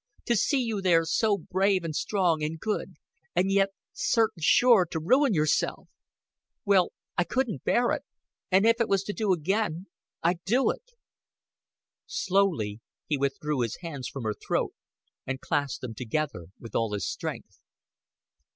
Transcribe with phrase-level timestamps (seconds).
[0.25, 2.95] To see you there so brave and strong and good
[3.35, 5.89] and yet certain sure to ruin yourself!
[6.65, 8.01] Well, I couldn't bear it.
[8.49, 9.85] And if it was to do again,
[10.23, 10.93] I'd do it."
[12.07, 14.73] Slowly he withdrew his hands from her throat,
[15.27, 17.59] and clasped them together with all his strength.